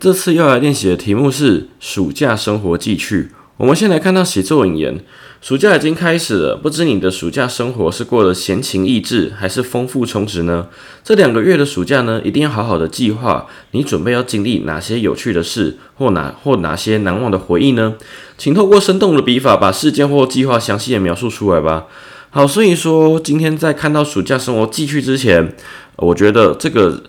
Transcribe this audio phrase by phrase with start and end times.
[0.00, 3.28] 这次要来练习的题目是暑假生活记趣。
[3.58, 4.98] 我们先来看到写作引言：
[5.42, 10.68] 暑假已经开始了，不知你的暑假生活是过得闲情逸致，还是丰富充实呢？
[11.04, 17.96] 这两个月的暑假呢，一定要好好的计划，你准备要经历哪些有趣的事，或哪或哪些难忘的回忆呢？
[18.38, 21.84] 请透过生动的笔法，把事件或计划详细的描述出来吧。
[22.30, 25.54] 好，所以说今天在看到暑假生活记趣之前，
[25.96, 27.02] 我觉得这个。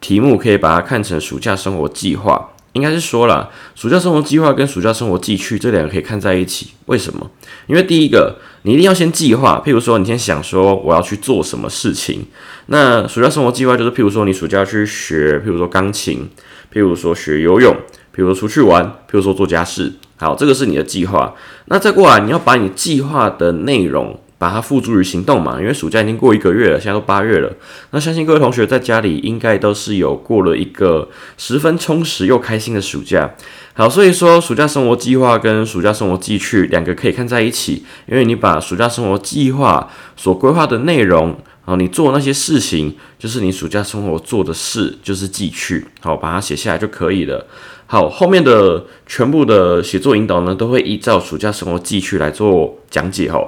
[0.00, 6.68] 题目可以把它看成暑假生活计划，应该是说了，暑假生活计划跟暑假生活记趣这两个可以看在一起。
[6.86, 7.28] 为什么？
[7.66, 12.24] 因为第一个，你一定要先计划，譬如说你先想说我要去做什么事情。
[12.66, 16.28] 那暑假生活计划就是，譬如说你暑假去学，譬如说钢琴，
[16.72, 17.74] 譬如说学游泳，
[18.14, 19.92] 譬如说出去玩，譬如说做家事。
[20.16, 21.34] 好，这个是你的计划。
[21.66, 24.20] 那再过来，你要把你计划的内容。
[24.38, 27.52] 把它付诸于行动嘛，因为暑假已经过一个月了，现在都八月了。
[27.90, 33.34] 那相信各位同学在家里应该都是有过了一个十分充实又开心的暑假。
[33.74, 41.28] 好，所以说暑假生活计划跟暑假生活记趣两个可以看在一起，因为你把暑假生活计划所规划的内容，
[41.64, 47.46] 然后，你做那些事情，就是你暑假生活做的事，就是记趣，好，把它写下来就可以了。
[47.90, 53.42] 好，后面的全部的写作引导呢，都会依照暑假生活记趣来做讲解，哈。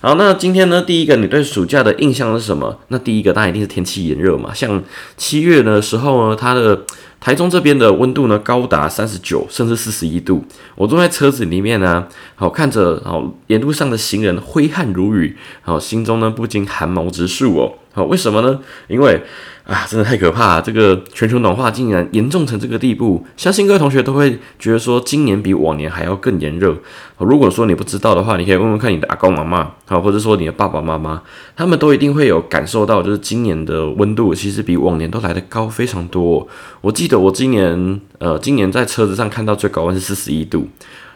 [0.00, 2.78] 好，那今天呢，第一个你对暑假的印象是什么？
[2.88, 4.54] 那第一个当然一定是天气炎热嘛。
[4.54, 4.82] 像
[5.18, 6.84] 七月的时候呢，它的
[7.20, 10.42] 台中这边的温度呢高达三十九甚至四十一度。
[10.74, 17.74] 我坐在车子里面呢，好看着好沿路上的行人挥汗如雨，好心中呢不禁寒毛直竖哦。
[17.92, 18.58] 好，为什么呢？
[18.88, 19.22] 因为
[19.64, 20.62] 啊，真的太可怕了！
[20.62, 26.74] 这个全球暖化竟然严重成这个地步，相信各位同学都会觉得说，今年比往年还要更炎热。
[27.18, 31.22] 如果说你不知道的话，你可以问问看你的阿公阿妈，好，或者说你的爸爸妈妈，
[31.54, 36.48] 他们都一定会有感受到，就是今年的温度其实比往年都来得高非常多。
[36.80, 40.66] 我记得我今年，呃，今年在车子上看到最高温是四十一度，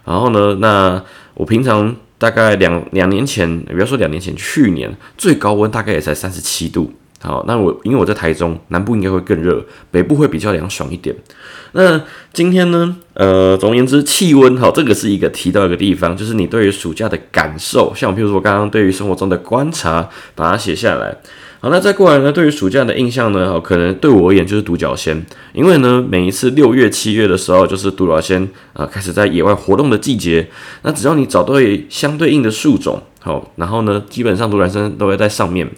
[0.04, 1.02] 然后呢，那
[1.34, 6.92] 我平常大概两两年前，不要说两年前，去年最高温大概也才三十七度。
[7.22, 11.16] 好，那我因为我在台中南部应该会更热，北部会比较凉爽一点。
[11.72, 12.00] 那
[12.32, 21.16] 今天呢，呃，总而言之，气温哈，这个是一个提到一个地方，就是你对于暑假的感受，像譬如说刚刚对于生活中的观察，把它写下来。
[21.58, 22.30] 好，那再过来呢？
[22.30, 23.48] 对于暑假的印象呢？
[23.48, 25.24] 好，可能对我而言就是独角仙，
[25.54, 30.46] 因为呢，每一次六月、七月的时候，就是独角仙啊开始在野外活动的季节。
[30.82, 35.68] 那只要你找对相对应的树种，好，然后呢，基本上独男生都会在上面。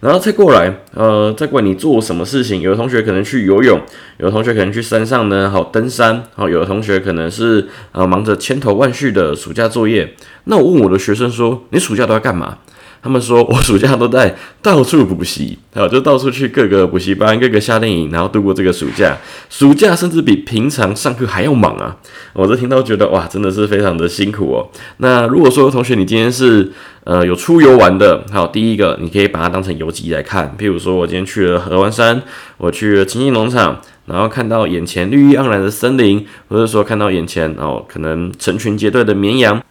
[0.00, 3.80] 然后再过来，呃，再管你做什么事情，有的同学可能去游泳，
[4.18, 10.14] 有的同学可能去山上呢，好登山，好，有的同学可能是呃忙着千头万绪的暑假作业。
[10.46, 12.58] 那我问我的学生说：“你暑假都要干嘛？”
[13.06, 19.16] 他们说，我暑假都在到处补习，好，就到处去各个补习班、各个夏令营，然后度过这个暑假。
[19.48, 21.96] 暑假甚至比平常上课还要忙啊！
[22.32, 24.66] 我这听到觉得哇，真的是非常的辛苦哦。
[24.96, 26.72] 那如果说同学你今天是
[27.04, 30.56] 呃有出游玩的，好，第一个你可以把它当成游记来看。
[30.58, 32.20] 譬如说我今天去了合湾山，
[32.56, 39.62] 我去了青青农场，然后看到眼前绿意盎然的森林，或者说看到眼前哦可能成群结队的绵羊，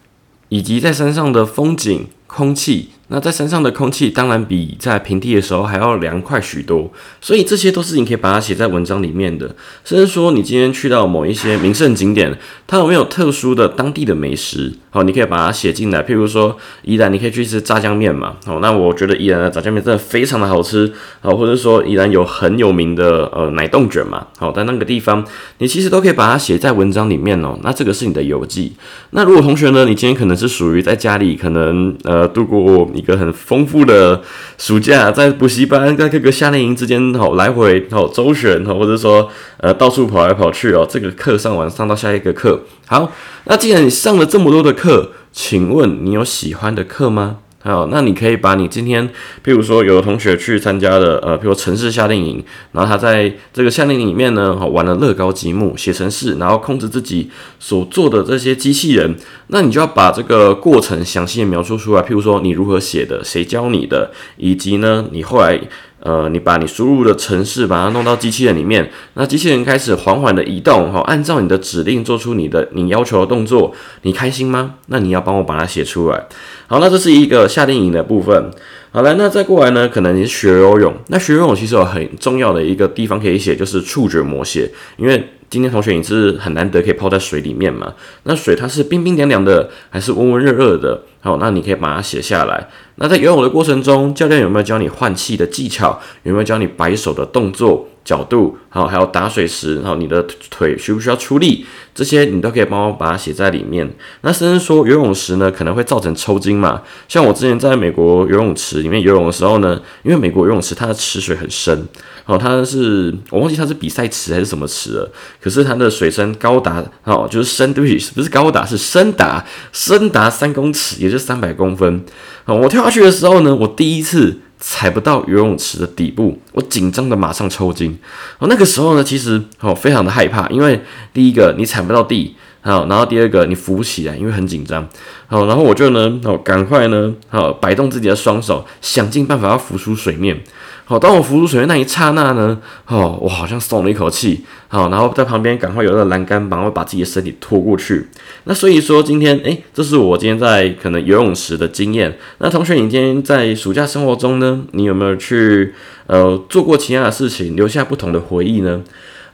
[0.48, 2.92] 以及在山上的风景、空气。
[3.08, 6.90] 那在山上的空气当然比在平地的时候还要凉快许多，
[7.20, 9.54] 所以这些都是你可以把它写在文章里面的。
[9.84, 14.74] 甚至说你今天去到某一些名胜景点，它有没有特殊的当地的美食？
[14.90, 16.02] 好，你可以把它写进来。
[16.02, 18.38] 譬如说宜兰，你可以去吃炸酱面嘛。
[18.44, 20.92] 好，那我觉得宜兰的炸酱面真的非常的好吃。
[21.20, 24.26] 好，或者说宜兰有很有名的呃奶冻卷嘛。
[24.38, 25.24] 好，在那个地方，
[25.58, 27.56] 你其实都可以把它写在文章里面哦。
[27.62, 28.72] 那这个是你的游记。
[29.10, 32.90] 那如果同学呢，你今天可能是属于在家里可能呃度过。
[32.96, 34.22] 一个很丰富的
[34.58, 40.86] 暑假，在补习班、在各个夏令营之间，好来回，好周旋，好或者说呃到处跑来跑去哦。
[40.88, 42.62] 这个课上完，上到下一个课。
[42.86, 43.12] 好，
[43.44, 47.38] 那既然你上了这么多的课，请问你有喜欢的课吗？
[47.66, 49.08] 好，那你可以把你今天，
[49.44, 57.28] 譬如说有的同学去参加了，呃，譬如城市夏令营，然后他在这个夏令营里面呢，玩了乐高积木，写城市，然后控制自己
[57.58, 59.16] 所做的这些机器人，
[59.48, 65.60] 那你就要把这个过程详细的描述出来，譬如说你如何写的，谁教你的，以及呢，你后来。
[66.06, 74.74] 呃，你把你输入的程式把它弄到机器人里面，那机器人开始缓缓的移动，哈，按照你的指令做出你的你要求的动作，你开心吗？
[74.86, 76.26] 那你要帮我把它写出来。
[76.68, 78.50] 好，那这是一个夏令营的部分。
[78.92, 85.30] 好了，那再过来呢，可能你是学游泳，那学游泳其实有很重要的一个地方可以写，就是触觉模写，因为。
[85.48, 87.94] 今天同学你是很难得可以泡在水里面嘛？
[88.24, 91.00] 那水它是冰冰凉凉的，还是温温热热的？
[91.26, 92.68] 好，那你可以把它写下来。
[92.98, 96.00] 那在游泳的过程中，教练有没有教你换气的技巧？
[96.22, 97.88] 有没有教你摆手的动作？
[98.04, 101.66] 角度好，还有打水时，然后你的腿需不需要出力？
[101.92, 103.90] 这些你都可以帮我把它写在里面。
[104.20, 106.82] 那甚至说游泳时呢，可能会造成抽筋嘛？
[107.08, 111.84] 像我之前在美国游泳池里面游泳的时候呢，因为美国游泳池它的池水很深，
[112.22, 122.04] 好，它是我忘记它是比赛池还是什么池了，可是它的水深高达哦，就是深对不起，不是高达，是深达深达三公尺，也就是三百公分。
[122.44, 124.40] 好，我跳下去的时候呢，我第一次。
[124.58, 127.96] 踩不到游泳池的底部，我紧张的马上抽筋。
[128.38, 130.80] 哦，那个时候呢，其实哦非常的害怕，因为
[131.12, 134.88] 第一个你踩不到地，好，然后第二个你浮不起来，因为很紧张。
[135.26, 140.42] 好，然后我就呢，哦赶快呢，好摆动自己的双手，想尽办法要浮出水面。
[140.88, 142.56] 好，当我浮出水面那一刹那呢，
[142.86, 144.44] 哦，我好像松了一口气。
[144.68, 148.06] 好，然后在旁边赶快有个栏杆，然后把自己的身体拖过去。
[148.44, 152.16] 那所以说今天，诶，这是我今天在可能游泳池的经验。
[152.38, 155.74] 那同学，你今天在暑假生活中呢，你有没有去
[156.06, 158.80] 呃做过其他的事情，留下不同的回忆呢？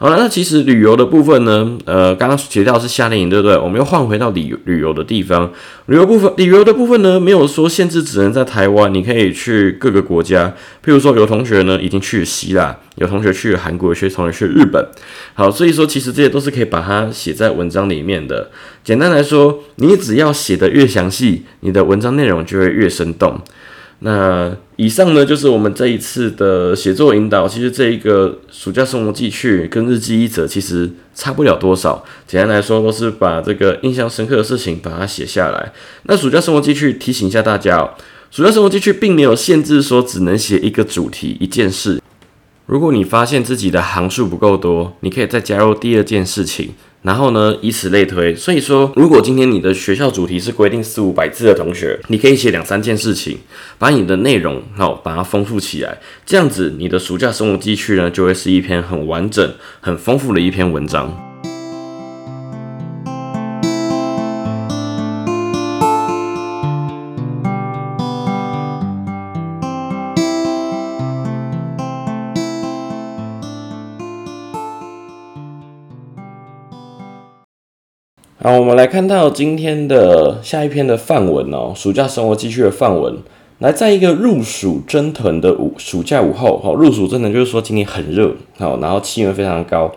[0.03, 3.57] 好了，那其实旅游的部分呢，呃，刚刚提到是夏令营，对不对？
[3.57, 5.49] 我们又换回到旅旅游的地方，
[5.87, 10.53] 旅游部分，旅游的部分呢，没有说限制只能在台湾，你可以去各个国家。
[10.85, 14.85] 譬如说，有同学呢已经去了希腊，有同学去了韩国，有些同学去日本。
[15.35, 18.51] 好，所以说其实这些都是可以把它写在文章里面的。
[18.83, 23.41] 简单来说，你只要写的越详细，你的文章内容就会越生动。
[24.05, 27.47] 那以上呢，就是我们这一次的写作引导。
[27.47, 32.05] 其实这一个暑假生活记趣跟日记一则其实差不了多少。
[32.27, 35.73] 简单来说，都是把这个印象深刻的事情把它写下来。
[36.05, 37.95] 那暑假生活记趣提醒一下大家哦，
[38.33, 42.01] 暑假生活记趣并没有限制说只能写一个主题一件事。
[42.67, 46.71] 如果你发现自己的行数不够多，你可以再加入第二件事情。
[47.03, 48.35] 然后呢，以此类推。
[48.35, 53.39] 所以说，如果今天你的学校主题是规定四五百字的同学，你可以写两三件事情，
[53.79, 55.99] 把你的内容好把它丰富起来。
[56.25, 61.32] 这样子，你的暑假生活记趣呢，就会是一篇很完整、很丰富的一篇文章。
[78.45, 83.17] 好，我们来看到今天的下一篇的范文哦，暑假生活继续的范文。
[83.61, 89.93] 来，在一个入暑蒸腾的午暑假午后，好，入暑蒸腾就是说今天很热，好，然后气温非常高，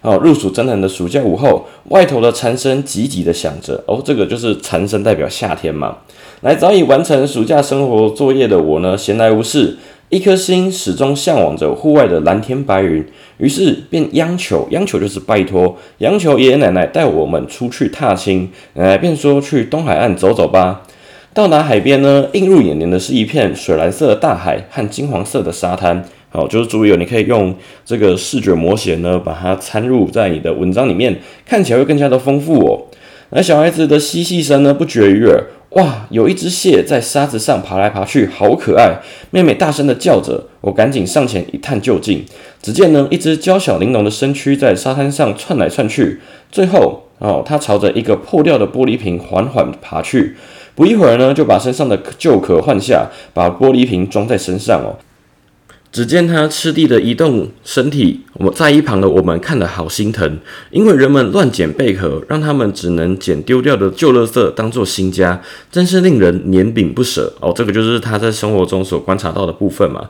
[0.00, 5.96] 好，入暑蒸腾的暑假午后，外头的蝉声急急的响着，哦，这个就是蝉声代表夏天嘛。
[6.42, 9.76] 来，早已完成暑假生活作业的我呢，闲来无事。
[10.10, 13.04] 一颗心始终向往着户外的蓝天白云，
[13.36, 20.82] 于是便央求，央求就是拜托，央求爷爷奶奶带我们出去踏青，奶奶便说去东海岸走走吧。
[21.34, 26.02] 到达海边呢，映入眼帘的是一片水蓝色的大海和金黄色的沙滩。
[26.30, 27.54] 好，就是注意哦，你可以用
[27.84, 32.80] 这个视觉模写呢，把它参入在你的文章里面，看起来会更加的丰富哦。
[33.30, 35.44] 那小孩子的嬉戏声呢，不绝于耳。
[35.72, 39.00] 哇，有一只蟹在沙子上爬来爬去，好可爱！
[39.30, 42.24] 妹妹大声的叫着，我赶紧上前一探究竟。
[42.62, 46.18] 只见呢，一只娇小玲珑的身躯在沙滩上窜来窜去，
[46.50, 50.34] 最后哦，它朝着一个破掉的玻璃瓶缓缓爬去。
[50.74, 54.96] 不一会儿呢，就把身上的旧壳换下，把玻璃瓶装在身上哦。
[55.90, 60.38] 只见他吃力的移动身体，我在一旁的我们看得好心疼，
[60.70, 65.40] 因为人们乱捡贝壳，让他们只能捡丢掉的旧垃圾当做新家，
[65.72, 67.52] 真是令人怜悯不舍哦。
[67.56, 70.08] 这个就是他在生活中所观察到的部分嘛。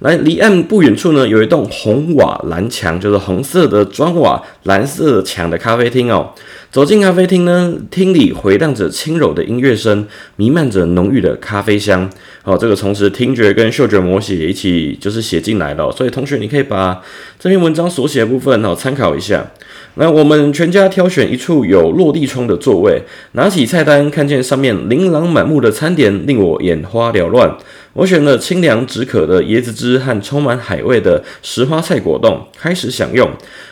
[0.00, 6.30] 来，离岸不远处呢，有一栋红瓦蓝墙，就是红色的砖瓦、蓝色墙的咖啡厅哦。
[6.70, 12.08] 走进咖啡厅呢，厅里回荡着轻柔的音乐声，弥漫着浓郁的咖啡香。
[12.42, 15.92] 好，这个同时听觉跟嗅觉模写一起就是写进来了。
[15.92, 17.02] 所以同学，你可以把
[17.38, 19.50] 这篇文文章所写的部分哦，参考一下。
[19.96, 23.02] 那我们全家挑选一处有落地窗的座位，
[23.32, 27.54] 拿起菜单，看见上面琳琅满目的餐点，令我眼花缭乱。
[27.92, 33.28] 我选了清凉止渴的椰子汁和充满海味的石花菜果冻，开始享用。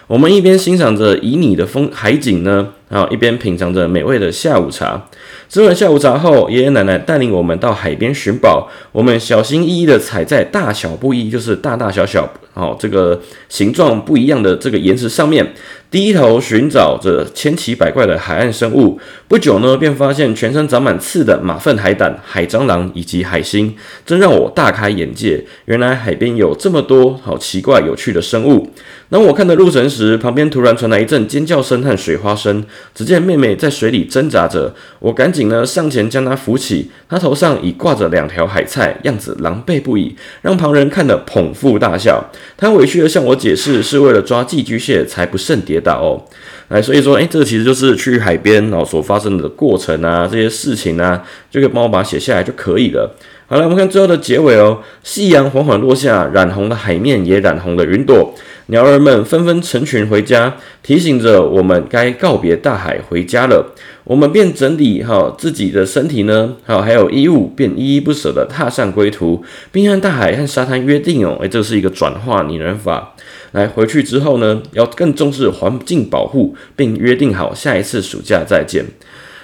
[0.09, 5.09] 我们一边欣赏着旖旎的风海景呢，然后一边品尝着美味的下午茶。
[5.49, 8.68] 吃完下午茶后，爷爷奶奶带领我们到海边寻宝。
[8.92, 15.54] 我们小心翼翼地踩在大小不一，就是大大小小，哦，这个形状不一样的这个岩石上面，
[15.90, 19.00] 低头寻找着千奇百怪的海岸生物。
[19.26, 25.42] 不久呢，便发现全身长满刺的马粪海胆、海蟑螂以及海星，真让我大开眼界。
[25.64, 28.71] 原来海边有这么多好奇怪有趣的生物。
[29.11, 32.62] 当我看着入神时，旁边突然传来一阵尖叫声和水花声。
[32.95, 36.91] 只见妹妹在水里挣扎着，我赶紧呢上前将她扶起。
[37.09, 42.23] 她头上已挂着两条海菜，样子狼狈不已，让旁人看得捧腹大笑。
[42.59, 46.23] 她委屈地向我解释，是为了抓寄居蟹才不慎跌倒哦。
[46.69, 53.17] 哎，所以说，哎，这其实就是去海边哦所发生的过程啊，这些事情啊，就可以帮我把它写下来就可以了。
[53.47, 54.83] 好了，我们看最后的结尾哦。
[55.03, 58.35] 夕阳缓缓落下，染红了海面，也染红了云朵。
[58.71, 63.75] 鸟儿们纷纷成群回家，提醒着我们该告别大海，回家了。
[64.05, 71.39] 我们便整理好自己的身体呢，好还有衣物，便依依不舍地踏上归途，并和大海和沙滩约定哦。
[71.43, 73.15] 哎，这是一个转化拟人法。
[73.53, 78.85] 来回去之后呢，要更重视环境保护，并约定好下一次暑假再见。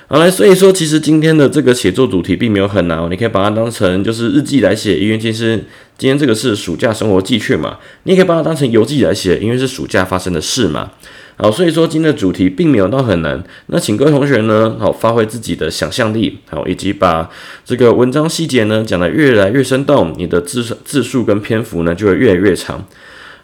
[0.06, 5.64] 好来，所以说其实今天的这个写作主题并没有很难哦，你可以把它当成就是日记来写，因为其实
[5.96, 10.90] 今天这个是暑假生活记趣嘛，你也可以把它当成游记来写，因为是暑假发生的事嘛。
[11.36, 17.28] 好，所以说今天的主题并没有到很难，那请各位同学呢，好发挥自己的想象力，好以及把
[17.64, 22.86] 这个文章细节呢讲得越来越生动，你的字字数跟篇幅呢就会越来越长。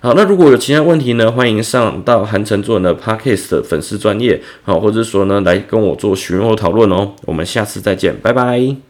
[0.03, 7.13] 好，那如果有其他问题呢，欢迎上到韩城做人的 Podcast 的粉丝专业，好，或者说呢来跟我做询问或讨论哦。
[7.27, 8.90] 我们下次再见，拜拜。